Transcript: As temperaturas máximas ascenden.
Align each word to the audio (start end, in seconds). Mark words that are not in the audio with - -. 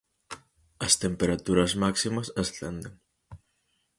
As 0.85 0.93
temperaturas 1.03 1.71
máximas 1.83 2.27
ascenden. 2.41 2.93